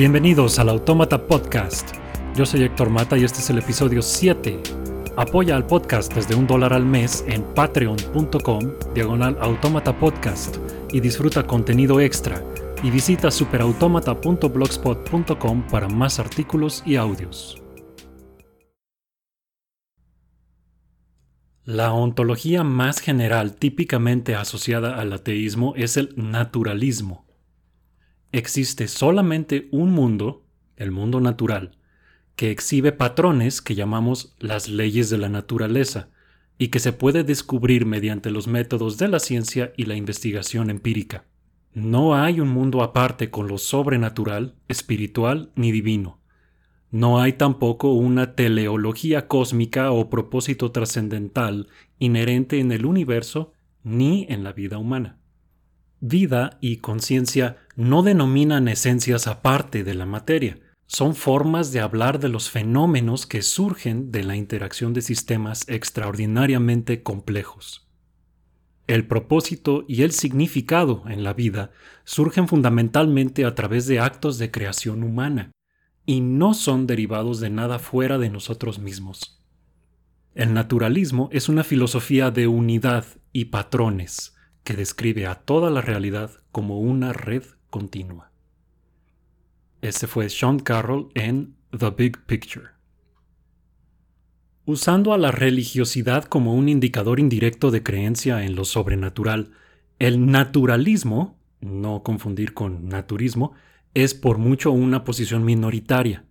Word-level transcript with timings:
Bienvenidos 0.00 0.58
al 0.58 0.70
Autómata 0.70 1.26
Podcast. 1.26 1.94
Yo 2.34 2.46
soy 2.46 2.62
Héctor 2.62 2.88
Mata 2.88 3.18
y 3.18 3.24
este 3.24 3.40
es 3.40 3.50
el 3.50 3.58
episodio 3.58 4.00
7. 4.00 4.58
Apoya 5.18 5.54
al 5.54 5.66
podcast 5.66 6.14
desde 6.14 6.34
un 6.34 6.46
dólar 6.46 6.72
al 6.72 6.86
mes 6.86 7.22
en 7.28 7.42
patreon.com 7.42 8.60
diagonal 8.94 9.36
automata 9.42 9.94
podcast 9.98 10.56
y 10.90 11.00
disfruta 11.00 11.46
contenido 11.46 12.00
extra 12.00 12.42
y 12.82 12.90
visita 12.90 13.30
superautomata.blogspot.com 13.30 15.66
para 15.66 15.86
más 15.86 16.18
artículos 16.18 16.82
y 16.86 16.96
audios. 16.96 17.62
La 21.66 21.92
ontología 21.92 22.64
más 22.64 23.00
general 23.00 23.54
típicamente 23.54 24.34
asociada 24.34 24.98
al 24.98 25.12
ateísmo 25.12 25.74
es 25.76 25.98
el 25.98 26.14
naturalismo. 26.16 27.29
Existe 28.32 28.86
solamente 28.86 29.68
un 29.72 29.90
mundo, 29.90 30.44
el 30.76 30.92
mundo 30.92 31.20
natural, 31.20 31.76
que 32.36 32.50
exhibe 32.50 32.92
patrones 32.92 33.60
que 33.60 33.74
llamamos 33.74 34.34
las 34.38 34.68
leyes 34.68 35.10
de 35.10 35.18
la 35.18 35.28
naturaleza 35.28 36.08
y 36.56 36.68
que 36.68 36.78
se 36.78 36.92
puede 36.92 37.24
descubrir 37.24 37.86
mediante 37.86 38.30
los 38.30 38.46
métodos 38.46 38.98
de 38.98 39.08
la 39.08 39.18
ciencia 39.18 39.72
y 39.76 39.84
la 39.84 39.96
investigación 39.96 40.70
empírica. 40.70 41.24
No 41.72 42.14
hay 42.14 42.40
un 42.40 42.48
mundo 42.48 42.82
aparte 42.82 43.30
con 43.30 43.48
lo 43.48 43.58
sobrenatural, 43.58 44.54
espiritual 44.68 45.50
ni 45.54 45.72
divino. 45.72 46.20
No 46.90 47.20
hay 47.20 47.34
tampoco 47.34 47.92
una 47.92 48.34
teleología 48.34 49.28
cósmica 49.28 49.92
o 49.92 50.10
propósito 50.10 50.72
trascendental 50.72 51.68
inherente 51.98 52.58
en 52.58 52.72
el 52.72 52.84
universo 52.84 53.52
ni 53.82 54.26
en 54.28 54.44
la 54.44 54.52
vida 54.52 54.78
humana. 54.78 55.18
Vida 56.00 56.58
y 56.60 56.78
conciencia 56.78 57.58
no 57.80 58.02
denominan 58.02 58.68
esencias 58.68 59.26
aparte 59.26 59.84
de 59.84 59.94
la 59.94 60.04
materia, 60.04 60.58
son 60.86 61.14
formas 61.14 61.72
de 61.72 61.80
hablar 61.80 62.20
de 62.20 62.28
los 62.28 62.50
fenómenos 62.50 63.26
que 63.26 63.40
surgen 63.40 64.12
de 64.12 64.22
la 64.22 64.36
interacción 64.36 64.92
de 64.92 65.00
sistemas 65.00 65.66
extraordinariamente 65.66 67.02
complejos. 67.02 67.88
El 68.86 69.06
propósito 69.06 69.86
y 69.88 70.02
el 70.02 70.12
significado 70.12 71.04
en 71.08 71.24
la 71.24 71.32
vida 71.32 71.70
surgen 72.04 72.48
fundamentalmente 72.48 73.46
a 73.46 73.54
través 73.54 73.86
de 73.86 73.98
actos 73.98 74.36
de 74.36 74.50
creación 74.50 75.02
humana, 75.02 75.50
y 76.04 76.20
no 76.20 76.52
son 76.52 76.86
derivados 76.86 77.40
de 77.40 77.48
nada 77.48 77.78
fuera 77.78 78.18
de 78.18 78.28
nosotros 78.28 78.78
mismos. 78.78 79.42
El 80.34 80.52
naturalismo 80.52 81.30
es 81.32 81.48
una 81.48 81.64
filosofía 81.64 82.30
de 82.30 82.46
unidad 82.46 83.06
y 83.32 83.46
patrones 83.46 84.34
que 84.64 84.74
describe 84.74 85.26
a 85.26 85.36
toda 85.36 85.70
la 85.70 85.80
realidad 85.80 86.30
como 86.52 86.78
una 86.78 87.14
red 87.14 87.44
continua. 87.70 88.30
Ese 89.80 90.06
fue 90.06 90.28
Sean 90.28 90.58
Carroll 90.58 91.10
en 91.14 91.54
The 91.76 91.90
Big 91.90 92.26
Picture. 92.26 92.66
Usando 94.66 95.14
a 95.14 95.18
la 95.18 95.30
religiosidad 95.30 96.24
como 96.24 96.54
un 96.54 96.68
indicador 96.68 97.18
indirecto 97.18 97.70
de 97.70 97.82
creencia 97.82 98.44
en 98.44 98.54
lo 98.54 98.64
sobrenatural, 98.64 99.52
el 99.98 100.26
naturalismo, 100.26 101.38
no 101.60 102.02
confundir 102.02 102.54
con 102.54 102.88
naturismo, 102.88 103.52
es 103.94 104.14
por 104.14 104.38
mucho 104.38 104.70
una 104.70 105.02
posición 105.04 105.44
minoritaria. 105.44 106.24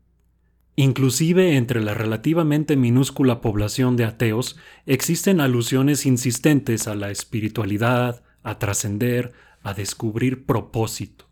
Inclusive 0.76 1.58
entre 1.58 1.82
la 1.82 1.94
relativamente 1.94 2.78
minúscula 2.78 3.42
población 3.42 3.98
de 3.98 4.06
ateos 4.06 4.58
existen 4.86 5.42
alusiones 5.42 6.06
insistentes 6.06 6.88
a 6.88 6.96
la 6.96 7.12
espiritualidad, 7.12 8.24
a 8.44 8.60
trascender, 8.60 9.34
a 9.62 9.74
descubrir 9.74 10.46
propósito. 10.46 11.29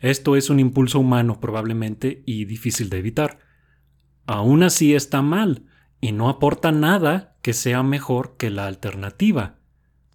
Esto 0.00 0.36
es 0.36 0.50
un 0.50 0.60
impulso 0.60 1.00
humano 1.00 1.40
probablemente 1.40 2.22
y 2.24 2.44
difícil 2.44 2.88
de 2.88 2.98
evitar. 2.98 3.40
Aún 4.26 4.62
así 4.62 4.94
está 4.94 5.22
mal 5.22 5.64
y 6.00 6.12
no 6.12 6.28
aporta 6.28 6.70
nada 6.70 7.36
que 7.42 7.52
sea 7.52 7.82
mejor 7.82 8.36
que 8.36 8.50
la 8.50 8.66
alternativa. 8.66 9.58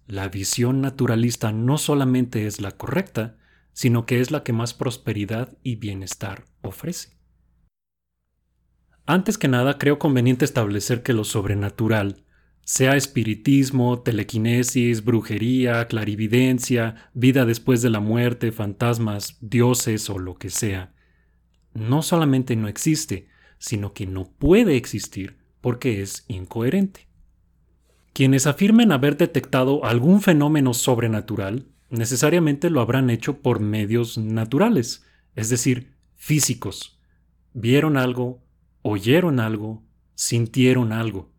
La 0.06 0.28
visión 0.28 0.80
naturalista 0.80 1.52
no 1.52 1.78
solamente 1.78 2.46
es 2.46 2.60
la 2.60 2.72
correcta, 2.72 3.36
sino 3.72 4.06
que 4.06 4.20
es 4.20 4.30
la 4.30 4.42
que 4.42 4.52
más 4.52 4.72
prosperidad 4.72 5.56
y 5.62 5.76
bienestar 5.76 6.44
ofrece. 6.62 7.18
Antes 9.06 9.36
que 9.36 9.48
nada, 9.48 9.76
creo 9.78 9.98
conveniente 9.98 10.46
establecer 10.46 11.02
que 11.02 11.12
lo 11.12 11.24
sobrenatural, 11.24 12.23
sea 12.64 12.96
espiritismo, 12.96 14.00
telequinesis, 14.00 15.04
brujería, 15.04 15.86
clarividencia, 15.86 17.10
vida 17.12 17.44
después 17.44 17.82
de 17.82 17.90
la 17.90 18.00
muerte, 18.00 18.52
fantasmas, 18.52 19.36
dioses 19.40 20.08
o 20.10 20.18
lo 20.18 20.36
que 20.38 20.50
sea, 20.50 20.94
no 21.74 22.02
solamente 22.02 22.56
no 22.56 22.68
existe, 22.68 23.28
sino 23.58 23.92
que 23.92 24.06
no 24.06 24.30
puede 24.30 24.76
existir 24.76 25.38
porque 25.60 26.02
es 26.02 26.24
incoherente. 26.28 27.08
Quienes 28.12 28.46
afirmen 28.46 28.92
haber 28.92 29.16
detectado 29.16 29.84
algún 29.84 30.22
fenómeno 30.22 30.72
sobrenatural 30.72 31.66
necesariamente 31.90 32.70
lo 32.70 32.80
habrán 32.80 33.10
hecho 33.10 33.40
por 33.40 33.60
medios 33.60 34.18
naturales, 34.18 35.04
es 35.34 35.48
decir, 35.48 35.94
físicos. 36.14 36.98
Vieron 37.52 37.96
algo, 37.96 38.42
oyeron 38.82 39.40
algo, 39.40 39.82
sintieron 40.14 40.92
algo. 40.92 41.33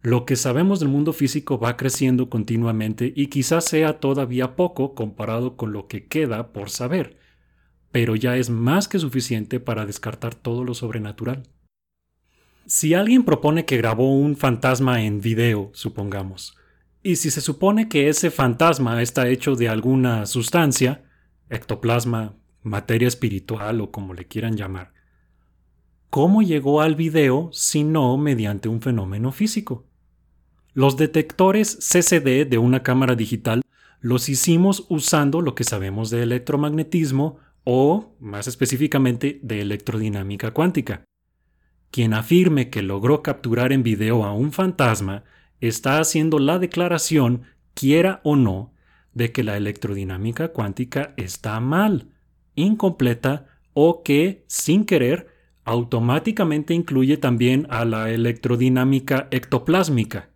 Lo 0.00 0.26
que 0.26 0.36
sabemos 0.36 0.78
del 0.78 0.90
mundo 0.90 1.12
físico 1.12 1.58
va 1.58 1.76
creciendo 1.76 2.30
continuamente 2.30 3.12
y 3.16 3.26
quizás 3.26 3.64
sea 3.64 3.98
todavía 3.98 4.54
poco 4.54 4.94
comparado 4.94 5.56
con 5.56 5.72
lo 5.72 5.88
que 5.88 6.06
queda 6.06 6.52
por 6.52 6.70
saber, 6.70 7.18
pero 7.90 8.14
ya 8.14 8.36
es 8.36 8.48
más 8.48 8.86
que 8.86 9.00
suficiente 9.00 9.58
para 9.58 9.86
descartar 9.86 10.36
todo 10.36 10.62
lo 10.62 10.74
sobrenatural. 10.74 11.48
Si 12.64 12.94
alguien 12.94 13.24
propone 13.24 13.64
que 13.64 13.76
grabó 13.76 14.14
un 14.14 14.36
fantasma 14.36 15.02
en 15.02 15.20
video, 15.20 15.70
supongamos, 15.72 16.56
y 17.02 17.16
si 17.16 17.30
se 17.30 17.40
supone 17.40 17.88
que 17.88 18.08
ese 18.08 18.30
fantasma 18.30 19.02
está 19.02 19.28
hecho 19.28 19.56
de 19.56 19.68
alguna 19.68 20.26
sustancia, 20.26 21.02
ectoplasma, 21.50 22.36
materia 22.62 23.08
espiritual 23.08 23.80
o 23.80 23.90
como 23.90 24.14
le 24.14 24.26
quieran 24.26 24.56
llamar, 24.56 24.92
¿cómo 26.08 26.42
llegó 26.42 26.82
al 26.82 26.94
video 26.94 27.50
si 27.52 27.82
no 27.82 28.16
mediante 28.16 28.68
un 28.68 28.80
fenómeno 28.80 29.32
físico? 29.32 29.87
Los 30.78 30.96
detectores 30.96 31.76
CCD 31.80 32.48
de 32.48 32.58
una 32.58 32.84
cámara 32.84 33.16
digital 33.16 33.62
los 34.00 34.28
hicimos 34.28 34.86
usando 34.88 35.40
lo 35.40 35.56
que 35.56 35.64
sabemos 35.64 36.08
de 36.08 36.22
electromagnetismo 36.22 37.38
o, 37.64 38.14
más 38.20 38.46
específicamente, 38.46 39.40
de 39.42 39.60
electrodinámica 39.60 40.52
cuántica. 40.52 41.02
Quien 41.90 42.14
afirme 42.14 42.70
que 42.70 42.82
logró 42.82 43.24
capturar 43.24 43.72
en 43.72 43.82
video 43.82 44.22
a 44.22 44.32
un 44.32 44.52
fantasma 44.52 45.24
está 45.60 45.98
haciendo 45.98 46.38
la 46.38 46.60
declaración, 46.60 47.42
quiera 47.74 48.20
o 48.22 48.36
no, 48.36 48.72
de 49.14 49.32
que 49.32 49.42
la 49.42 49.56
electrodinámica 49.56 50.52
cuántica 50.52 51.12
está 51.16 51.58
mal, 51.58 52.06
incompleta 52.54 53.48
o 53.72 54.04
que, 54.04 54.44
sin 54.46 54.84
querer, 54.84 55.26
automáticamente 55.64 56.72
incluye 56.72 57.16
también 57.16 57.66
a 57.68 57.84
la 57.84 58.10
electrodinámica 58.10 59.26
ectoplásmica. 59.32 60.30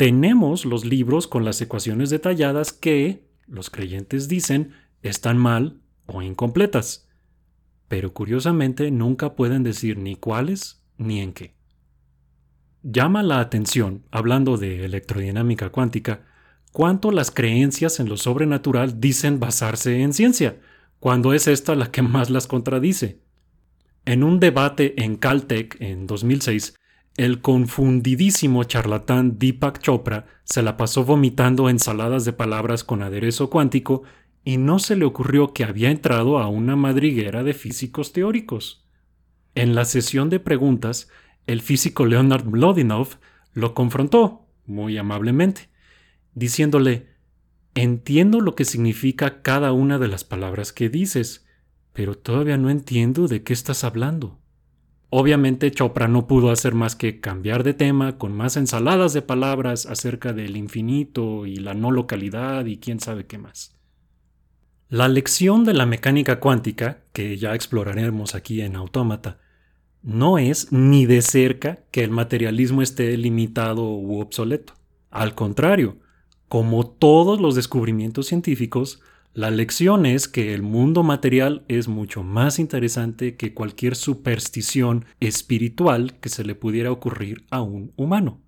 Tenemos 0.00 0.64
los 0.64 0.86
libros 0.86 1.28
con 1.28 1.44
las 1.44 1.60
ecuaciones 1.60 2.08
detalladas 2.08 2.72
que, 2.72 3.28
los 3.46 3.68
creyentes 3.68 4.28
dicen, 4.28 4.72
están 5.02 5.36
mal 5.36 5.82
o 6.06 6.22
incompletas, 6.22 7.06
pero 7.86 8.14
curiosamente 8.14 8.90
nunca 8.90 9.36
pueden 9.36 9.62
decir 9.62 9.98
ni 9.98 10.16
cuáles 10.16 10.82
ni 10.96 11.20
en 11.20 11.34
qué. 11.34 11.54
Llama 12.82 13.22
la 13.22 13.40
atención, 13.40 14.06
hablando 14.10 14.56
de 14.56 14.86
electrodinámica 14.86 15.68
cuántica, 15.68 16.24
cuánto 16.72 17.10
las 17.10 17.30
creencias 17.30 18.00
en 18.00 18.08
lo 18.08 18.16
sobrenatural 18.16 19.02
dicen 19.02 19.38
basarse 19.38 20.00
en 20.00 20.14
ciencia, 20.14 20.58
cuando 20.98 21.34
es 21.34 21.46
esta 21.46 21.74
la 21.74 21.90
que 21.90 22.00
más 22.00 22.30
las 22.30 22.46
contradice. 22.46 23.20
En 24.06 24.24
un 24.24 24.40
debate 24.40 24.94
en 25.04 25.16
Caltech 25.16 25.76
en 25.78 26.06
2006, 26.06 26.79
el 27.20 27.42
confundidísimo 27.42 28.64
charlatán 28.64 29.38
Deepak 29.38 29.80
Chopra 29.80 30.24
se 30.44 30.62
la 30.62 30.78
pasó 30.78 31.04
vomitando 31.04 31.68
ensaladas 31.68 32.24
de 32.24 32.32
palabras 32.32 32.82
con 32.82 33.02
aderezo 33.02 33.50
cuántico 33.50 34.04
y 34.42 34.56
no 34.56 34.78
se 34.78 34.96
le 34.96 35.04
ocurrió 35.04 35.52
que 35.52 35.64
había 35.64 35.90
entrado 35.90 36.38
a 36.38 36.48
una 36.48 36.76
madriguera 36.76 37.42
de 37.42 37.52
físicos 37.52 38.14
teóricos. 38.14 38.86
En 39.54 39.74
la 39.74 39.84
sesión 39.84 40.30
de 40.30 40.40
preguntas, 40.40 41.10
el 41.46 41.60
físico 41.60 42.06
Leonard 42.06 42.46
Mlodinov 42.46 43.18
lo 43.52 43.74
confrontó 43.74 44.46
muy 44.64 44.96
amablemente, 44.96 45.68
diciéndole 46.34 47.10
Entiendo 47.74 48.40
lo 48.40 48.54
que 48.54 48.64
significa 48.64 49.42
cada 49.42 49.72
una 49.72 49.98
de 49.98 50.08
las 50.08 50.24
palabras 50.24 50.72
que 50.72 50.88
dices, 50.88 51.46
pero 51.92 52.16
todavía 52.16 52.56
no 52.56 52.70
entiendo 52.70 53.28
de 53.28 53.42
qué 53.42 53.52
estás 53.52 53.84
hablando. 53.84 54.40
Obviamente 55.12 55.72
Chopra 55.72 56.06
no 56.06 56.28
pudo 56.28 56.50
hacer 56.50 56.74
más 56.74 56.94
que 56.94 57.20
cambiar 57.20 57.64
de 57.64 57.74
tema 57.74 58.16
con 58.16 58.32
más 58.32 58.56
ensaladas 58.56 59.12
de 59.12 59.22
palabras 59.22 59.86
acerca 59.86 60.32
del 60.32 60.56
infinito 60.56 61.46
y 61.46 61.56
la 61.56 61.74
no 61.74 61.90
localidad 61.90 62.64
y 62.66 62.78
quién 62.78 63.00
sabe 63.00 63.26
qué 63.26 63.36
más. 63.36 63.76
La 64.88 65.08
lección 65.08 65.64
de 65.64 65.74
la 65.74 65.84
mecánica 65.84 66.38
cuántica, 66.38 67.02
que 67.12 67.36
ya 67.36 67.56
exploraremos 67.56 68.36
aquí 68.36 68.60
en 68.60 68.76
Autómata, 68.76 69.38
no 70.02 70.38
es 70.38 70.72
ni 70.72 71.06
de 71.06 71.22
cerca 71.22 71.80
que 71.90 72.04
el 72.04 72.10
materialismo 72.10 72.80
esté 72.80 73.16
limitado 73.16 73.84
u 73.84 74.20
obsoleto. 74.20 74.74
Al 75.10 75.34
contrario, 75.34 75.98
como 76.48 76.86
todos 76.86 77.40
los 77.40 77.56
descubrimientos 77.56 78.26
científicos, 78.26 79.00
la 79.32 79.50
lección 79.52 80.06
es 80.06 80.26
que 80.26 80.54
el 80.54 80.62
mundo 80.62 81.04
material 81.04 81.64
es 81.68 81.86
mucho 81.86 82.24
más 82.24 82.58
interesante 82.58 83.36
que 83.36 83.54
cualquier 83.54 83.94
superstición 83.94 85.04
espiritual 85.20 86.18
que 86.18 86.28
se 86.28 86.42
le 86.42 86.56
pudiera 86.56 86.90
ocurrir 86.90 87.44
a 87.50 87.62
un 87.62 87.92
humano. 87.96 88.40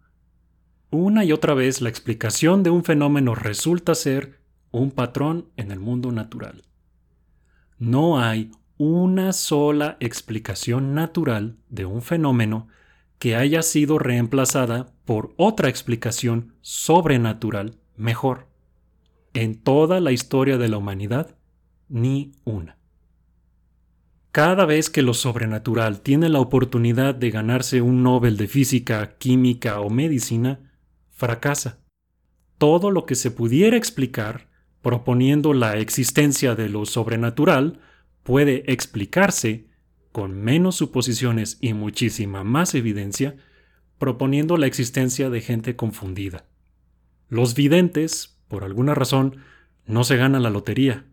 Una 0.91 1.25
y 1.25 1.31
otra 1.31 1.55
vez 1.55 1.81
la 1.81 1.89
explicación 1.89 2.65
de 2.65 2.71
un 2.71 2.83
fenómeno 2.83 3.37
resulta 3.37 3.95
ser 3.95 4.41
un 4.73 4.91
patrón 4.91 5.51
en 5.57 5.71
el 5.71 5.79
mundo 5.79 6.11
natural. 6.11 6.65
No 7.79 8.21
hay 8.21 8.51
una 8.77 9.33
sola 9.33 9.97
explicación 10.01 10.95
natural 10.95 11.59
de 11.69 11.85
un 11.85 12.03
fenómeno 12.03 12.67
que 13.21 13.37
haya 13.37 13.63
sido 13.63 14.01
reemplazada 14.01 14.93
por 15.05 15.33
otra 15.37 15.69
explicación 15.69 16.55
sobrenatural 16.61 17.79
mejor. 17.97 18.52
En 19.35 19.55
toda 19.55 20.01
la 20.01 20.13
historia 20.13 20.59
de 20.59 20.69
la 20.69 20.79
humanidad, 20.79 21.37
ni 21.89 22.33
una. 22.45 22.79
Cada 24.31 24.65
vez 24.65 24.89
que 24.89 25.03
lo 25.03 25.15
sobrenatural 25.15 26.01
tiene 26.01 26.29
la 26.29 26.41
oportunidad 26.41 27.15
de 27.15 27.31
ganarse 27.31 27.83
un 27.83 28.03
Nobel 28.03 28.37
de 28.37 28.49
física, 28.49 29.17
química 29.19 29.81
o 29.81 29.91
medicina, 29.91 30.73
fracasa. 31.11 31.81
Todo 32.59 32.91
lo 32.91 33.05
que 33.05 33.15
se 33.15 33.31
pudiera 33.31 33.77
explicar 33.77 34.53
proponiendo 34.83 35.55
la 35.55 35.77
existencia 35.79 36.55
de 36.55 36.69
lo 36.69 36.85
sobrenatural, 36.85 37.81
puede 38.25 38.71
explicarse, 38.71 39.69
con 40.11 40.35
menos 40.35 40.77
suposiciones 40.77 41.57
y 41.61 41.73
muchísima 41.73 42.45
más 42.45 42.75
evidencia, 42.75 43.37
proponiendo 43.99 44.57
la 44.57 44.67
existencia 44.67 45.31
de 45.31 45.41
gente 45.41 45.77
confundida. 45.77 46.47
Los 47.29 47.55
videntes, 47.55 48.42
por 48.53 48.65
alguna 48.65 48.95
razón, 48.95 49.39
no 49.87 50.05
se 50.05 50.19
ganan 50.19 50.43
la 50.43 50.51
lotería. 50.51 51.07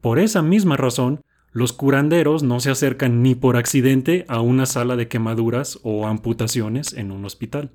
Por 0.00 0.18
esa 0.18 0.42
misma 0.42 0.76
razón, 0.76 1.20
los 1.52 1.72
curanderos 1.72 2.42
no 2.42 2.58
se 2.58 2.72
acercan 2.72 3.22
ni 3.22 3.36
por 3.36 3.56
accidente 3.56 4.24
a 4.26 4.40
una 4.40 4.66
sala 4.66 4.96
de 4.96 5.06
quemaduras 5.06 5.78
o 5.84 6.08
amputaciones 6.08 6.94
en 6.94 7.12
un 7.12 7.24
hospital. 7.24 7.70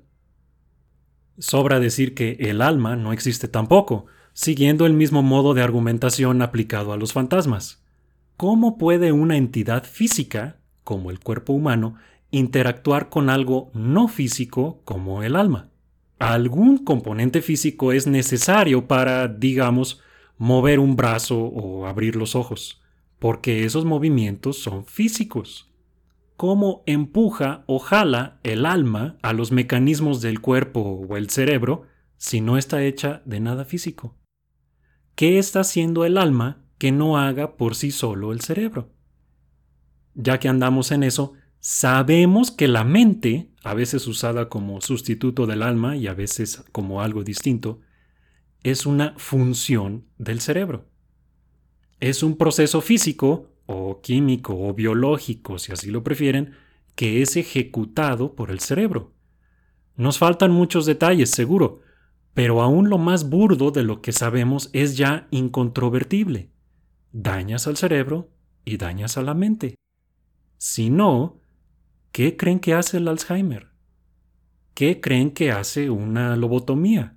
Sobra 1.38 1.80
decir 1.80 2.14
que 2.14 2.36
el 2.40 2.60
alma 2.60 2.94
no 2.94 3.14
existe 3.14 3.48
tampoco, 3.48 4.04
siguiendo 4.34 4.84
el 4.84 4.92
mismo 4.92 5.22
modo 5.22 5.54
de 5.54 5.62
argumentación 5.62 6.42
aplicado 6.42 6.92
a 6.92 6.98
los 6.98 7.14
fantasmas. 7.14 7.82
¿Cómo 8.36 8.76
puede 8.76 9.12
una 9.12 9.38
entidad 9.38 9.84
física, 9.84 10.58
como 10.84 11.10
el 11.10 11.20
cuerpo 11.20 11.54
humano, 11.54 11.94
interactuar 12.30 13.08
con 13.08 13.30
algo 13.30 13.70
no 13.72 14.08
físico 14.08 14.82
como 14.84 15.22
el 15.22 15.36
alma? 15.36 15.70
Algún 16.18 16.78
componente 16.78 17.42
físico 17.42 17.92
es 17.92 18.06
necesario 18.06 18.86
para, 18.86 19.28
digamos, 19.28 20.00
mover 20.36 20.80
un 20.80 20.96
brazo 20.96 21.38
o 21.38 21.86
abrir 21.86 22.16
los 22.16 22.34
ojos, 22.34 22.82
porque 23.18 23.64
esos 23.64 23.84
movimientos 23.84 24.58
son 24.58 24.84
físicos. 24.84 25.70
¿Cómo 26.36 26.82
empuja 26.86 27.64
o 27.66 27.78
jala 27.78 28.38
el 28.42 28.66
alma 28.66 29.18
a 29.22 29.32
los 29.32 29.52
mecanismos 29.52 30.20
del 30.20 30.40
cuerpo 30.40 30.80
o 30.80 31.16
el 31.16 31.30
cerebro 31.30 31.82
si 32.16 32.40
no 32.40 32.58
está 32.58 32.82
hecha 32.82 33.22
de 33.24 33.40
nada 33.40 33.64
físico? 33.64 34.18
¿qué 35.18 35.40
está 35.40 35.60
haciendo 35.60 36.04
el 36.04 36.16
alma 36.16 36.62
que 36.78 36.92
no 36.92 37.18
haga 37.18 37.56
por 37.56 37.74
sí 37.74 37.90
solo 37.90 38.30
el 38.30 38.40
cerebro? 38.40 38.92
Ya 40.14 40.38
que 40.38 40.46
andamos 40.46 40.92
en 40.92 41.02
eso, 41.02 41.32
sabemos 41.60 42.50
que 42.50 42.68
la 42.68 42.84
mente, 42.84 43.50
a 43.62 43.74
veces 43.74 44.06
usada 44.06 44.48
como 44.48 44.80
sustituto 44.80 45.46
del 45.46 45.62
alma 45.62 45.96
y 45.96 46.06
a 46.06 46.14
veces 46.14 46.64
como 46.72 47.02
algo 47.02 47.24
distinto, 47.24 47.80
es 48.62 48.86
una 48.86 49.14
función 49.16 50.04
del 50.18 50.40
cerebro. 50.40 50.86
Es 52.00 52.22
un 52.22 52.36
proceso 52.36 52.80
físico 52.80 53.50
o 53.66 54.00
químico 54.00 54.56
o 54.56 54.72
biológico, 54.74 55.58
si 55.58 55.72
así 55.72 55.90
lo 55.90 56.02
prefieren, 56.02 56.52
que 56.94 57.22
es 57.22 57.36
ejecutado 57.36 58.34
por 58.34 58.50
el 58.50 58.60
cerebro. 58.60 59.12
Nos 59.96 60.18
faltan 60.18 60.52
muchos 60.52 60.86
detalles, 60.86 61.30
seguro, 61.30 61.80
pero 62.34 62.62
aún 62.62 62.88
lo 62.88 62.98
más 62.98 63.28
burdo 63.28 63.70
de 63.70 63.82
lo 63.82 64.00
que 64.00 64.12
sabemos 64.12 64.70
es 64.72 64.96
ya 64.96 65.26
incontrovertible. 65.30 66.50
Dañas 67.12 67.66
al 67.66 67.76
cerebro 67.76 68.30
y 68.64 68.76
dañas 68.76 69.18
a 69.18 69.22
la 69.22 69.34
mente. 69.34 69.74
Si 70.56 70.88
no, 70.88 71.40
¿qué 72.12 72.36
creen 72.36 72.60
que 72.60 72.74
hace 72.74 72.98
el 72.98 73.08
Alzheimer? 73.08 73.68
¿Qué 74.74 75.00
creen 75.00 75.32
que 75.32 75.50
hace 75.50 75.90
una 75.90 76.36
lobotomía? 76.36 77.16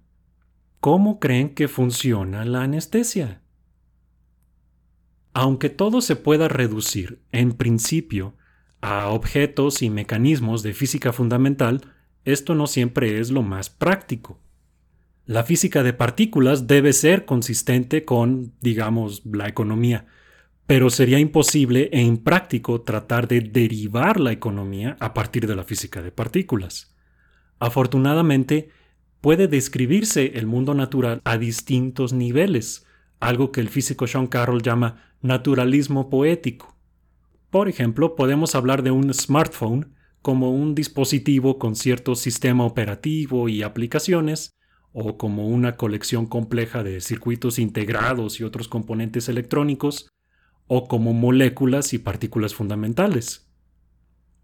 ¿Cómo 0.80 1.20
creen 1.20 1.54
que 1.54 1.68
funciona 1.68 2.44
la 2.44 2.64
anestesia? 2.64 3.42
Aunque 5.34 5.70
todo 5.70 6.02
se 6.02 6.16
pueda 6.16 6.48
reducir, 6.48 7.22
en 7.32 7.54
principio, 7.54 8.36
a 8.82 9.10
objetos 9.10 9.82
y 9.82 9.90
mecanismos 9.90 10.64
de 10.64 10.74
física 10.74 11.14
fundamental, 11.14 11.82
esto 12.26 12.56
no 12.56 12.68
siempre 12.68 13.20
es 13.20 13.32
lo 13.32 13.44
más 13.44 13.70
práctico. 13.70 14.40
La 15.26 15.44
física 15.44 15.84
de 15.84 15.94
partículas 15.94 16.68
debe 16.68 16.94
ser 16.94 17.26
consistente 17.26 18.04
con, 18.06 18.54
digamos, 18.60 19.24
la 19.26 19.48
economía, 19.48 20.08
pero 20.68 20.90
sería 20.90 21.20
imposible 21.20 21.90
e 21.92 22.02
impráctico 22.02 22.82
tratar 22.82 23.28
de 23.28 23.42
derivar 23.42 24.20
la 24.20 24.32
economía 24.32 24.96
a 25.00 25.14
partir 25.14 25.48
de 25.48 25.56
la 25.56 25.64
física 25.64 26.02
de 26.02 26.12
partículas. 26.12 26.96
Afortunadamente, 27.60 28.70
puede 29.22 29.48
describirse 29.48 30.32
el 30.36 30.48
mundo 30.48 30.74
natural 30.74 31.22
a 31.24 31.38
distintos 31.38 32.14
niveles, 32.14 32.86
algo 33.20 33.52
que 33.52 33.62
el 33.62 33.70
físico 33.70 34.08
Sean 34.08 34.28
Carroll 34.28 34.64
llama 34.64 35.14
naturalismo 35.22 36.10
poético. 36.10 36.76
Por 37.50 37.68
ejemplo, 37.68 38.16
podemos 38.16 38.56
hablar 38.56 38.82
de 38.82 38.92
un 38.92 39.14
smartphone 39.14 39.94
como 40.22 40.52
un 40.52 40.76
dispositivo 40.76 41.60
con 41.60 41.76
cierto 41.76 42.16
sistema 42.16 42.66
operativo 42.66 43.50
y 43.50 43.64
aplicaciones, 43.64 44.52
o 44.94 45.18
como 45.18 45.48
una 45.48 45.78
colección 45.78 46.26
compleja 46.26 46.84
de 46.84 47.00
circuitos 47.02 47.60
integrados 47.60 48.40
y 48.40 48.44
otros 48.44 48.68
componentes 48.68 49.30
electrónicos, 49.30 50.10
o 50.74 50.88
como 50.88 51.12
moléculas 51.12 51.92
y 51.92 51.98
partículas 51.98 52.56
fundamentales. 52.56 53.46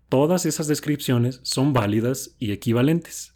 Todas 0.10 0.46
esas 0.46 0.68
descripciones 0.68 1.40
son 1.44 1.72
válidas 1.72 2.36
y 2.38 2.52
equivalentes. 2.52 3.34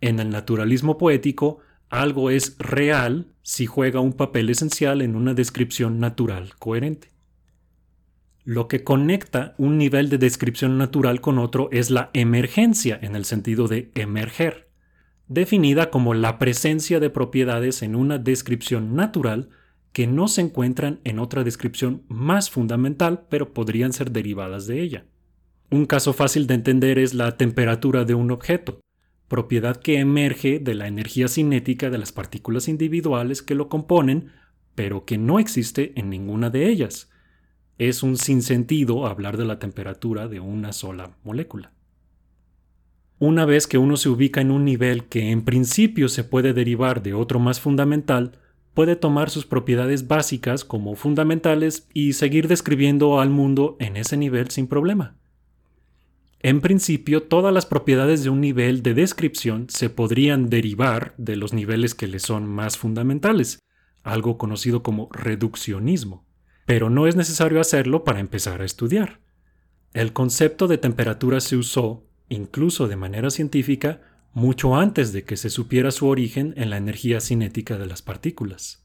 En 0.00 0.20
el 0.20 0.30
naturalismo 0.30 0.96
poético, 0.96 1.58
algo 1.88 2.30
es 2.30 2.56
real 2.58 3.32
si 3.42 3.66
juega 3.66 3.98
un 3.98 4.12
papel 4.12 4.48
esencial 4.48 5.02
en 5.02 5.16
una 5.16 5.34
descripción 5.34 5.98
natural 5.98 6.54
coherente. 6.60 7.08
Lo 8.44 8.68
que 8.68 8.84
conecta 8.84 9.56
un 9.58 9.76
nivel 9.76 10.08
de 10.08 10.18
descripción 10.18 10.78
natural 10.78 11.20
con 11.20 11.40
otro 11.40 11.68
es 11.72 11.90
la 11.90 12.10
emergencia 12.12 12.96
en 13.02 13.16
el 13.16 13.24
sentido 13.24 13.66
de 13.66 13.90
emerger 13.96 14.64
definida 15.26 15.90
como 15.90 16.14
la 16.14 16.38
presencia 16.38 17.00
de 17.00 17.10
propiedades 17.10 17.82
en 17.82 17.96
una 17.96 18.18
descripción 18.18 18.94
natural 18.94 19.48
que 19.94 20.08
no 20.08 20.26
se 20.26 20.40
encuentran 20.40 21.00
en 21.04 21.20
otra 21.20 21.44
descripción 21.44 22.02
más 22.08 22.50
fundamental, 22.50 23.26
pero 23.30 23.54
podrían 23.54 23.92
ser 23.92 24.10
derivadas 24.10 24.66
de 24.66 24.82
ella. 24.82 25.06
Un 25.70 25.86
caso 25.86 26.12
fácil 26.12 26.48
de 26.48 26.54
entender 26.54 26.98
es 26.98 27.14
la 27.14 27.36
temperatura 27.36 28.04
de 28.04 28.14
un 28.14 28.32
objeto, 28.32 28.80
propiedad 29.28 29.76
que 29.76 30.00
emerge 30.00 30.58
de 30.58 30.74
la 30.74 30.88
energía 30.88 31.28
cinética 31.28 31.90
de 31.90 31.98
las 31.98 32.10
partículas 32.10 32.66
individuales 32.66 33.40
que 33.40 33.54
lo 33.54 33.68
componen, 33.68 34.32
pero 34.74 35.04
que 35.04 35.16
no 35.16 35.38
existe 35.38 35.92
en 35.94 36.10
ninguna 36.10 36.50
de 36.50 36.68
ellas. 36.68 37.08
Es 37.78 38.02
un 38.02 38.16
sinsentido 38.16 39.06
hablar 39.06 39.36
de 39.36 39.44
la 39.44 39.60
temperatura 39.60 40.26
de 40.26 40.40
una 40.40 40.72
sola 40.72 41.16
molécula. 41.22 41.72
Una 43.20 43.44
vez 43.44 43.68
que 43.68 43.78
uno 43.78 43.96
se 43.96 44.08
ubica 44.08 44.40
en 44.40 44.50
un 44.50 44.64
nivel 44.64 45.04
que 45.04 45.30
en 45.30 45.44
principio 45.44 46.08
se 46.08 46.24
puede 46.24 46.52
derivar 46.52 47.00
de 47.00 47.14
otro 47.14 47.38
más 47.38 47.60
fundamental, 47.60 48.40
puede 48.74 48.96
tomar 48.96 49.30
sus 49.30 49.46
propiedades 49.46 50.08
básicas 50.08 50.64
como 50.64 50.96
fundamentales 50.96 51.88
y 51.94 52.12
seguir 52.12 52.48
describiendo 52.48 53.20
al 53.20 53.30
mundo 53.30 53.76
en 53.80 53.96
ese 53.96 54.16
nivel 54.16 54.50
sin 54.50 54.66
problema. 54.66 55.16
En 56.40 56.60
principio, 56.60 57.22
todas 57.22 57.54
las 57.54 57.64
propiedades 57.64 58.22
de 58.22 58.28
un 58.28 58.42
nivel 58.42 58.82
de 58.82 58.92
descripción 58.92 59.66
se 59.70 59.88
podrían 59.88 60.50
derivar 60.50 61.14
de 61.16 61.36
los 61.36 61.54
niveles 61.54 61.94
que 61.94 62.06
le 62.06 62.18
son 62.18 62.46
más 62.46 62.76
fundamentales, 62.76 63.60
algo 64.02 64.36
conocido 64.36 64.82
como 64.82 65.08
reduccionismo, 65.10 66.26
pero 66.66 66.90
no 66.90 67.06
es 67.06 67.16
necesario 67.16 67.60
hacerlo 67.60 68.04
para 68.04 68.20
empezar 68.20 68.60
a 68.60 68.66
estudiar. 68.66 69.20
El 69.94 70.12
concepto 70.12 70.68
de 70.68 70.76
temperatura 70.76 71.40
se 71.40 71.56
usó 71.56 72.04
incluso 72.28 72.88
de 72.88 72.96
manera 72.96 73.30
científica, 73.30 74.02
mucho 74.34 74.76
antes 74.76 75.12
de 75.12 75.24
que 75.24 75.36
se 75.36 75.48
supiera 75.48 75.90
su 75.90 76.08
origen 76.08 76.52
en 76.56 76.68
la 76.68 76.76
energía 76.76 77.20
cinética 77.20 77.78
de 77.78 77.86
las 77.86 78.02
partículas. 78.02 78.84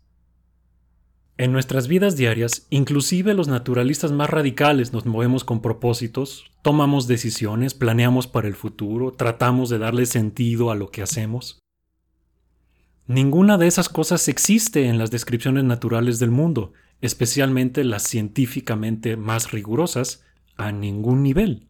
En 1.37 1.51
nuestras 1.51 1.87
vidas 1.87 2.17
diarias, 2.17 2.67
inclusive 2.69 3.33
los 3.33 3.47
naturalistas 3.47 4.11
más 4.11 4.29
radicales 4.29 4.93
nos 4.93 5.05
movemos 5.05 5.43
con 5.43 5.61
propósitos, 5.61 6.51
tomamos 6.61 7.07
decisiones, 7.07 7.73
planeamos 7.73 8.27
para 8.27 8.47
el 8.47 8.55
futuro, 8.55 9.13
tratamos 9.13 9.69
de 9.69 9.79
darle 9.79 10.05
sentido 10.05 10.69
a 10.69 10.75
lo 10.75 10.91
que 10.91 11.01
hacemos. 11.01 11.59
Ninguna 13.07 13.57
de 13.57 13.67
esas 13.67 13.89
cosas 13.89 14.27
existe 14.27 14.85
en 14.85 14.99
las 14.99 15.11
descripciones 15.11 15.63
naturales 15.63 16.19
del 16.19 16.29
mundo, 16.29 16.73
especialmente 17.01 17.83
las 17.83 18.03
científicamente 18.03 19.17
más 19.17 19.51
rigurosas, 19.51 20.23
a 20.57 20.71
ningún 20.73 21.23
nivel. 21.23 21.69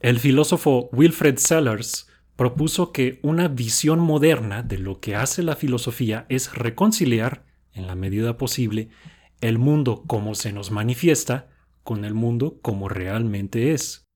El 0.00 0.18
filósofo 0.18 0.90
Wilfred 0.92 1.38
Sellers 1.38 2.09
propuso 2.40 2.90
que 2.90 3.20
una 3.22 3.48
visión 3.48 4.00
moderna 4.00 4.62
de 4.62 4.78
lo 4.78 4.98
que 4.98 5.14
hace 5.14 5.42
la 5.42 5.56
filosofía 5.56 6.24
es 6.30 6.54
reconciliar 6.54 7.44
en 7.74 7.86
la 7.86 7.94
medida 7.94 8.38
posible, 8.38 8.88
el 9.42 9.58
mundo 9.58 10.04
como 10.06 10.34
se 10.34 10.50
nos 10.50 10.70
manifiesta 10.70 11.50
con 11.82 12.06
el 12.06 12.14
mundo 12.14 12.58
como 12.62 12.88
realmente 12.88 13.74
es. 13.74 14.06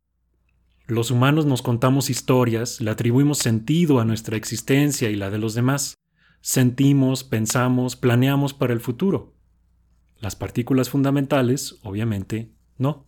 Los 0.87 1.11
humanos 1.11 1.45
nos 1.45 1.61
contamos 1.61 2.09
historias, 2.09 2.81
le 2.81 2.91
atribuimos 2.91 3.41
sentido 3.41 4.01
a 4.01 4.07
nuestra 4.07 4.39
existencia 4.39 5.11
y 5.11 5.17
la 5.17 5.29
de 5.29 5.37
los 5.37 5.53
demás. 5.53 5.93
Sentimos, 6.41 7.25
pensamos, 7.25 7.95
planeamos 7.95 8.55
para 8.55 8.73
el 8.73 8.81
futuro. 8.81 9.35
Las 10.19 10.35
partículas 10.35 10.89
fundamentales, 10.89 11.79
obviamente, 11.83 12.51
no. 12.79 13.05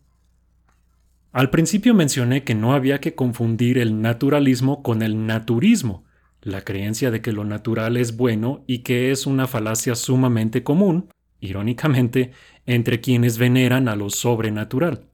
Al 1.33 1.51
principio 1.51 1.95
mencioné 1.95 2.45
que 2.45 2.55
no 2.55 2.73
había 2.73 3.01
que 3.01 3.15
confundir 3.15 3.79
el 3.79 4.01
naturalismo 4.01 4.83
con 4.83 5.03
el 5.03 5.27
naturismo, 5.27 6.05
la 6.41 6.63
creencia 6.63 7.11
de 7.11 7.21
que 7.21 7.33
lo 7.33 7.45
natural 7.45 7.97
es 7.97 8.17
bueno 8.17 8.65
y 8.67 8.79
que 8.79 9.11
es 9.11 9.27
una 9.27 9.47
falacia 9.47 9.95
sumamente 9.97 10.63
común, 10.63 11.09
irónicamente, 11.41 12.31
entre 12.65 13.01
quienes 13.01 13.39
veneran 13.39 13.89
a 13.89 13.97
lo 13.97 14.11
sobrenatural. 14.11 15.11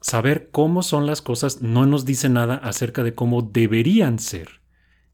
Saber 0.00 0.48
cómo 0.50 0.82
son 0.82 1.06
las 1.06 1.20
cosas 1.20 1.60
no 1.60 1.84
nos 1.84 2.06
dice 2.06 2.28
nada 2.30 2.54
acerca 2.54 3.02
de 3.02 3.14
cómo 3.14 3.42
deberían 3.42 4.18
ser, 4.18 4.62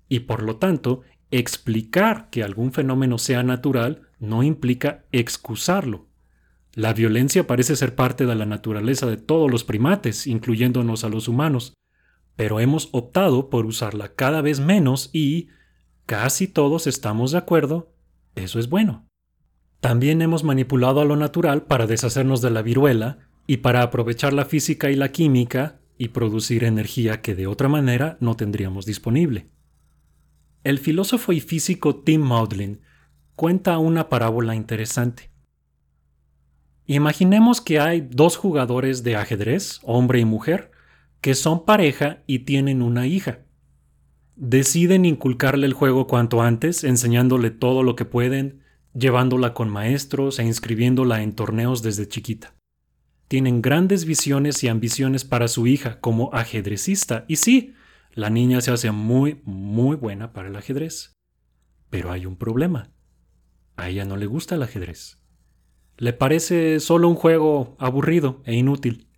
y 0.09 0.21
por 0.21 0.43
lo 0.43 0.57
tanto, 0.57 1.03
explicar 1.33 2.31
que 2.31 2.45
algún 2.45 2.73
fenómeno 2.73 3.19
sea 3.19 3.43
natural 3.43 4.03
no 4.21 4.45
implica 4.45 5.05
excusarlo. 5.11 6.06
La 6.77 6.93
violencia 6.93 7.47
parece 7.47 7.75
ser 7.75 7.95
parte 7.95 8.27
de 8.27 8.35
la 8.35 8.45
naturaleza 8.45 9.07
de 9.07 9.17
todos 9.17 9.51
los 9.51 9.65
primates, 9.65 10.27
incluyéndonos 10.27 11.05
a 11.05 11.09
los 11.09 11.27
humanos, 11.27 11.73
pero 12.37 12.61
hemos 12.61 12.91
optado 12.93 13.49
por 13.49 13.65
usarla 13.65 14.15
cada 14.15 14.43
vez 14.43 14.61
menos 14.61 15.09
y 15.11 15.49
casi 16.05 16.47
todos 16.47 16.87
estamos 16.87 17.33
de 17.33 17.39
acuerdo, 17.39 17.95
eso 18.35 18.59
es 18.59 18.69
bueno. 18.69 19.09
También 19.81 20.21
hemos 20.21 20.45
manipulado 20.45 21.01
a 21.01 21.07
lo 21.07 21.17
natural 21.17 21.63
para 21.63 21.87
deshacernos 21.87 22.43
de 22.43 22.51
la 22.51 22.61
viruela 22.61 23.21
y 23.47 23.57
para 23.57 23.81
aprovechar 23.81 24.35
la 24.35 24.45
física 24.45 24.91
y 24.91 24.97
la 24.97 25.13
química 25.13 25.81
y 25.97 26.09
producir 26.09 26.63
energía 26.63 27.23
que 27.23 27.35
de 27.35 27.47
otra 27.47 27.69
manera 27.69 28.19
no 28.21 28.37
tendríamos 28.37 28.85
disponible. 28.85 29.49
El 30.63 30.79
filósofo 30.79 31.33
y 31.33 31.41
físico 31.41 31.97
Tim 31.97 32.21
Maudlin 32.21 32.83
cuenta 33.35 33.79
una 33.79 34.11
parábola 34.11 34.55
interesante. 34.55 35.35
Imaginemos 36.87 37.61
que 37.61 37.81
hay 37.81 38.01
dos 38.01 38.37
jugadores 38.37 39.03
de 39.03 39.17
ajedrez, 39.17 39.81
hombre 39.83 40.21
y 40.21 40.25
mujer, 40.25 40.71
que 41.21 41.35
son 41.35 41.65
pareja 41.65 42.23
y 42.27 42.41
tienen 42.41 42.81
una 42.81 43.07
hija. 43.07 43.41
Deciden 44.37 45.05
inculcarle 45.05 45.67
el 45.67 45.73
juego 45.73 46.07
cuanto 46.07 46.43
antes, 46.43 46.85
enseñándole 46.85 47.51
todo 47.51 47.83
lo 47.83 47.97
que 47.97 48.05
pueden, 48.05 48.61
llevándola 48.95 49.53
con 49.53 49.69
maestros 49.69 50.39
e 50.39 50.45
inscribiéndola 50.45 51.23
en 51.23 51.35
torneos 51.35 51.83
desde 51.83 52.07
chiquita. 52.07 52.55
Tienen 53.27 53.63
grandes 53.63 54.05
visiones 54.05 54.63
y 54.63 54.69
ambiciones 54.69 55.25
para 55.25 55.49
su 55.49 55.67
hija 55.67 56.01
como 56.01 56.31
ajedrecista, 56.33 57.25
y 57.27 57.37
sí, 57.37 57.75
la 58.13 58.31
niña 58.31 58.61
se 58.61 58.71
hace 58.71 58.93
muy, 58.93 59.41
muy 59.45 59.97
buena 59.97 60.33
para 60.33 60.49
el 60.49 60.57
ajedrez. 60.57 61.17
Pero 61.91 62.13
hay 62.13 62.27
un 62.27 62.37
problema. 62.37 62.93
A 63.77 63.89
ella 63.89 64.05
no 64.05 64.17
le 64.17 64.27
gusta 64.27 64.55
el 64.55 64.63
ajedrez. 64.63 65.19
Le 65.99 66.13
parece 66.13 66.79
solo 66.81 67.09
un 67.09 67.15
juego 67.15 67.77
aburrido 67.79 68.43
e 68.45 68.55
inútil. 68.55 69.09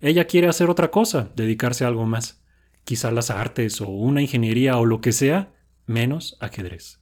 Ella 0.00 0.26
quiere 0.26 0.48
hacer 0.48 0.70
otra 0.70 0.90
cosa, 0.90 1.32
dedicarse 1.34 1.84
a 1.84 1.88
algo 1.88 2.06
más. 2.06 2.42
Quizá 2.84 3.10
las 3.10 3.30
artes 3.30 3.80
o 3.80 3.88
una 3.88 4.22
ingeniería 4.22 4.76
o 4.78 4.84
lo 4.84 5.00
que 5.00 5.12
sea, 5.12 5.54
menos 5.86 6.36
ajedrez. 6.40 7.00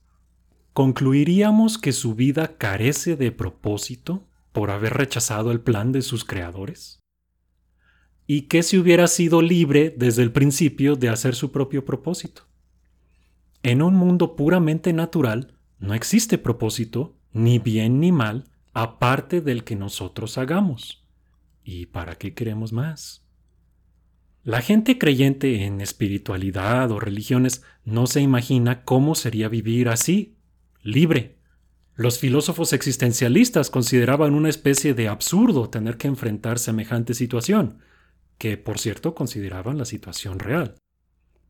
¿Concluiríamos 0.73 1.77
que 1.77 1.93
su 1.93 2.15
vida 2.15 2.57
carece 2.57 3.17
de 3.17 3.33
propósito 3.33 4.27
por 4.53 4.71
haber 4.71 4.95
rechazado 4.95 5.53
el 5.53 5.61
plan 5.61 5.93
de 5.93 6.03
sus 6.03 6.25
creadores? 6.25 7.01
¿Y 8.27 8.43
qué 8.43 8.63
si 8.63 8.79
hubiera 8.79 9.09
sido 9.09 9.43
libre 9.43 9.95
desde 9.95 10.23
el 10.23 10.33
principio 10.33 10.97
de 10.97 11.11
hacer 11.11 11.35
su 11.35 11.53
propio 11.53 11.85
propósito? 11.85 12.45
En 13.63 13.83
un 13.83 13.95
mundo 13.95 14.37
puramente 14.37 14.93
natural 14.93 15.59
no 15.79 15.93
existe 15.93 16.39
propósito, 16.39 17.19
ni 17.33 17.59
bien 17.59 18.01
ni 18.01 18.13
mal, 18.13 18.52
aparte 18.73 19.41
del 19.41 19.65
que 19.65 19.77
nosotros 19.77 20.39
hagamos. 20.39 21.05
¿Y 21.65 21.87
para 21.87 22.17
qué 22.17 22.35
queremos 22.35 22.73
más? 22.73 23.25
La 24.45 24.61
gente 24.61 24.99
creyente 24.99 25.65
en 25.65 25.81
espiritualidad 25.81 26.91
o 26.91 26.99
religiones 26.99 27.63
no 27.85 28.07
se 28.07 28.21
imagina 28.21 28.85
cómo 28.85 29.15
sería 29.15 29.49
vivir 29.49 29.89
así, 29.89 30.37
libre. 30.83 31.39
Los 31.95 32.19
filósofos 32.19 32.73
existencialistas 32.73 33.71
consideraban 33.71 34.35
una 34.35 34.49
especie 34.49 34.95
de 34.95 35.09
absurdo 35.09 35.71
tener 35.71 35.97
que 35.97 36.09
enfrentar 36.09 36.59
semejante 36.59 37.15
situación, 37.15 37.79
que 38.39 38.57
por 38.57 38.81
cierto 38.81 39.15
consideraban 39.15 39.79
la 39.79 39.85
situación 39.85 40.41
real. 40.41 40.75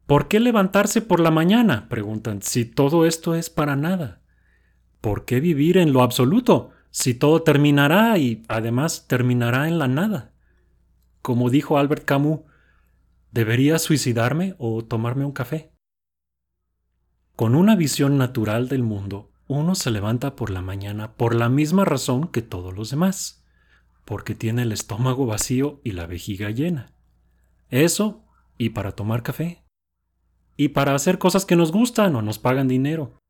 ¿Por 0.07 0.29
qué 0.29 0.41
levantarse 0.41 1.01
por 1.01 1.21
la 1.21 1.31
mañana? 1.31 1.89
preguntan, 1.89 2.43
si 2.43 2.67
todo 2.67 3.07
esto 3.07 3.35
es 3.35 3.49
para 3.49 3.77
nada. 3.77 4.21
¿Por 5.01 5.25
qué 5.25 5.41
vivir 5.41 5.79
en 5.79 5.95
lo 5.95 6.03
absoluto? 6.03 6.73
Si 6.93 7.15
todo 7.15 7.43
terminará 7.43 8.19
y 8.19 8.45
además 8.49 9.07
terminará 9.09 9.67
en 9.67 9.79
la 9.79 9.89
nada. 9.89 10.33
Como 11.23 11.49
dijo 11.49 11.79
Albert 11.79 12.05
Camus, 12.05 12.41
¿debería 13.31 13.79
suicidarme 13.79 14.55
o 14.59 14.85
tomarme 14.85 15.25
un 15.25 15.33
café? 15.33 15.73
Con 17.35 17.55
una 17.55 17.77
visión 17.77 18.19
natural 18.19 18.69
del 18.69 18.83
mundo, 18.83 19.33
uno 19.49 19.75
se 19.75 19.91
levanta 19.91 20.37
por 20.37 20.51
la 20.51 20.61
mañana 20.61 21.15
por 21.15 21.35
la 21.35 21.49
misma 21.49 21.87
razón 21.87 22.29
que 22.29 22.43
todos 22.43 22.75
los 22.75 22.91
demás, 22.91 23.43
porque 24.05 24.35
tiene 24.35 24.63
el 24.63 24.73
estómago 24.73 25.25
vacío 25.25 25.81
y 25.83 25.93
la 25.93 26.07
vejiga 26.07 26.51
llena. 26.51 26.93
Eso 27.71 28.23
y 28.59 28.71
para 28.71 28.93
tomar 28.93 29.23
café. 29.23 29.65
Y 30.59 30.69
para 30.69 30.95
hacer 30.95 31.19
cosas 31.19 31.47
que 31.47 31.57
nos 31.57 31.73
gustan 31.73 32.15
o 32.17 32.23
nos 32.23 32.39
pagan 32.39 32.69
dinero. 32.69 33.22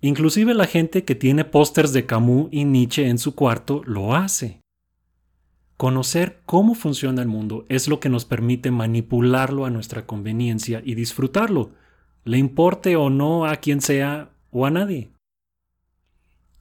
Inclusive 0.00 0.54
la 0.54 0.66
gente 0.66 1.04
que 1.04 1.14
tiene 1.14 1.44
pósters 1.44 1.92
de 1.92 2.06
Camus 2.06 2.48
y 2.50 2.64
Nietzsche 2.64 3.08
en 3.08 3.18
su 3.18 3.34
cuarto 3.34 3.82
lo 3.86 4.14
hace. 4.14 4.60
Conocer 5.76 6.40
cómo 6.46 6.74
funciona 6.74 7.22
el 7.22 7.28
mundo 7.28 7.66
es 7.68 7.88
lo 7.88 8.00
que 8.00 8.08
nos 8.08 8.24
permite 8.24 8.70
manipularlo 8.70 9.66
a 9.66 9.70
nuestra 9.70 10.06
conveniencia 10.06 10.80
y 10.84 10.94
disfrutarlo, 10.94 11.72
le 12.24 12.38
importe 12.38 12.96
o 12.96 13.10
no 13.10 13.46
a 13.46 13.56
quien 13.56 13.80
sea 13.80 14.30
o 14.50 14.66
a 14.66 14.70
nadie. 14.70 15.10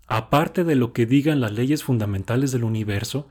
Aparte 0.08 0.64
de 0.64 0.76
lo 0.76 0.94
que 0.94 1.06
digan 1.06 1.42
las 1.42 1.54
leyes 1.54 1.84
fundamentales 1.84 2.52
del 2.52 2.64
universo, 2.64 3.28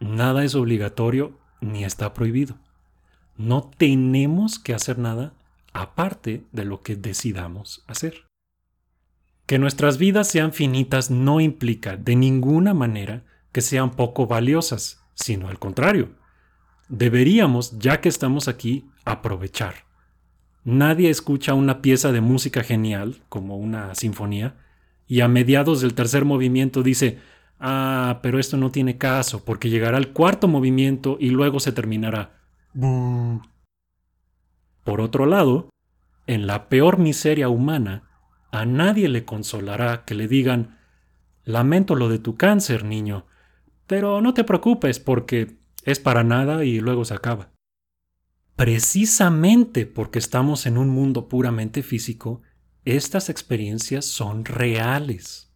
nada 0.00 0.44
es 0.44 0.54
obligatorio 0.54 1.38
ni 1.60 1.84
está 1.84 2.14
prohibido. 2.14 2.56
No 3.36 3.70
tenemos 3.76 4.58
que 4.58 4.74
hacer 4.74 4.98
nada 4.98 5.32
aparte 5.72 6.44
de 6.52 6.64
lo 6.64 6.82
que 6.82 6.96
decidamos 6.96 7.82
hacer. 7.86 8.31
Que 9.46 9.58
nuestras 9.58 9.98
vidas 9.98 10.28
sean 10.28 10.52
finitas 10.52 11.10
no 11.10 11.40
implica 11.40 11.96
de 11.96 12.16
ninguna 12.16 12.74
manera 12.74 13.24
que 13.52 13.60
sean 13.60 13.90
poco 13.90 14.26
valiosas, 14.26 15.02
sino 15.14 15.48
al 15.48 15.58
contrario. 15.58 16.10
Deberíamos, 16.88 17.78
ya 17.78 18.00
que 18.00 18.08
estamos 18.08 18.48
aquí, 18.48 18.90
aprovechar. 19.04 19.74
Nadie 20.64 21.10
escucha 21.10 21.54
una 21.54 21.82
pieza 21.82 22.12
de 22.12 22.20
música 22.20 22.62
genial, 22.62 23.22
como 23.28 23.56
una 23.56 23.94
sinfonía, 23.94 24.56
y 25.06 25.20
a 25.20 25.28
mediados 25.28 25.80
del 25.80 25.94
tercer 25.94 26.24
movimiento 26.24 26.82
dice, 26.82 27.18
ah, 27.58 28.20
pero 28.22 28.38
esto 28.38 28.56
no 28.56 28.70
tiene 28.70 28.96
caso, 28.96 29.44
porque 29.44 29.70
llegará 29.70 29.98
el 29.98 30.12
cuarto 30.12 30.48
movimiento 30.48 31.16
y 31.18 31.30
luego 31.30 31.60
se 31.60 31.72
terminará. 31.72 32.38
Por 34.84 35.00
otro 35.00 35.26
lado, 35.26 35.68
en 36.26 36.46
la 36.46 36.68
peor 36.68 36.98
miseria 36.98 37.48
humana, 37.48 38.04
a 38.52 38.66
nadie 38.66 39.08
le 39.08 39.24
consolará 39.24 40.04
que 40.04 40.14
le 40.14 40.28
digan 40.28 40.78
Lamento 41.44 41.96
lo 41.96 42.08
de 42.08 42.20
tu 42.20 42.36
cáncer, 42.36 42.84
niño, 42.84 43.26
pero 43.88 44.20
no 44.20 44.32
te 44.32 44.44
preocupes 44.44 45.00
porque 45.00 45.58
es 45.84 45.98
para 45.98 46.22
nada 46.22 46.64
y 46.64 46.78
luego 46.78 47.04
se 47.04 47.14
acaba. 47.14 47.50
Precisamente 48.54 49.86
porque 49.86 50.20
estamos 50.20 50.66
en 50.66 50.78
un 50.78 50.88
mundo 50.88 51.28
puramente 51.28 51.82
físico, 51.82 52.42
estas 52.84 53.28
experiencias 53.28 54.04
son 54.04 54.44
reales. 54.44 55.52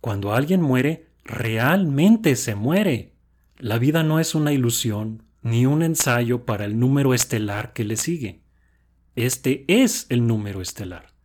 Cuando 0.00 0.32
alguien 0.32 0.60
muere, 0.60 1.08
realmente 1.24 2.36
se 2.36 2.54
muere. 2.54 3.16
La 3.58 3.78
vida 3.78 4.04
no 4.04 4.20
es 4.20 4.36
una 4.36 4.52
ilusión 4.52 5.24
ni 5.42 5.66
un 5.66 5.82
ensayo 5.82 6.44
para 6.44 6.66
el 6.66 6.78
número 6.78 7.14
estelar 7.14 7.72
que 7.72 7.84
le 7.84 7.96
sigue. 7.96 8.42
Este 9.16 9.64
es 9.66 10.06
el 10.10 10.26
número 10.26 10.60
estelar. 10.60 11.15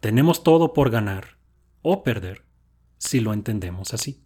Tenemos 0.00 0.44
todo 0.44 0.72
por 0.72 0.90
ganar 0.90 1.38
o 1.82 2.02
perder 2.02 2.44
si 2.98 3.20
lo 3.20 3.32
entendemos 3.32 3.94
así. 3.94 4.22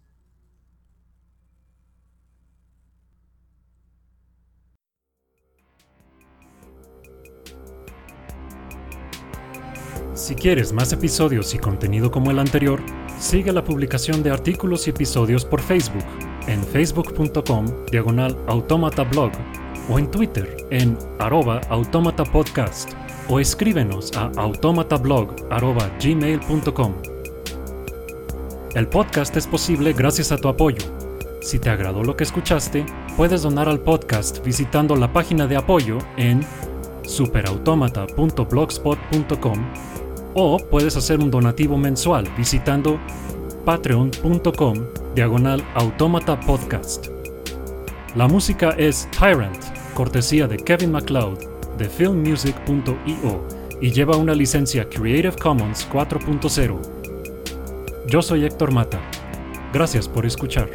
Si 10.13 10.35
quieres 10.35 10.71
más 10.73 10.93
episodios 10.93 11.55
y 11.55 11.57
contenido 11.57 12.11
como 12.11 12.29
el 12.29 12.37
anterior, 12.37 12.79
sigue 13.19 13.51
la 13.51 13.63
publicación 13.63 14.21
de 14.21 14.29
artículos 14.29 14.85
y 14.85 14.91
episodios 14.91 15.43
por 15.43 15.59
Facebook 15.59 16.05
en 16.47 16.63
facebook.com 16.63 17.65
diagonal 17.91 18.37
blog 19.11 19.31
o 19.89 19.97
en 19.99 20.09
Twitter 20.11 20.55
en 20.69 20.97
arroba 21.19 21.61
podcast 22.31 23.02
o 23.29 23.39
escríbenos 23.39 24.11
a 24.15 24.29
gmail.com 25.99 26.93
El 28.75 28.87
podcast 28.87 29.35
es 29.37 29.47
posible 29.47 29.93
gracias 29.93 30.31
a 30.31 30.37
tu 30.37 30.47
apoyo. 30.47 30.83
Si 31.41 31.57
te 31.59 31.69
agradó 31.69 32.03
lo 32.03 32.15
que 32.15 32.23
escuchaste, 32.23 32.85
puedes 33.17 33.41
donar 33.41 33.67
al 33.69 33.79
podcast 33.79 34.43
visitando 34.43 34.95
la 34.95 35.11
página 35.11 35.47
de 35.47 35.57
apoyo 35.57 35.97
en 36.17 36.45
superautomata.blogspot.com 37.05 39.65
o 40.35 40.57
puedes 40.57 40.97
hacer 40.97 41.19
un 41.19 41.29
donativo 41.29 41.77
mensual 41.77 42.27
visitando 42.37 42.99
patreon.com 43.65 44.85
diagonal 45.15 45.63
automata 45.75 46.39
podcast. 46.39 47.07
La 48.15 48.27
música 48.27 48.71
es 48.77 49.07
Tyrant, 49.11 49.63
cortesía 49.93 50.47
de 50.47 50.57
Kevin 50.57 50.91
MacLeod 50.91 51.52
de 51.77 51.89
filmmusic.io 51.89 53.47
y 53.81 53.91
lleva 53.91 54.17
una 54.17 54.33
licencia 54.33 54.87
Creative 54.87 55.35
Commons 55.41 55.87
4.0. 55.91 56.79
Yo 58.07 58.21
soy 58.21 58.45
Héctor 58.45 58.71
Mata. 58.71 58.99
Gracias 59.73 60.07
por 60.07 60.25
escuchar. 60.25 60.69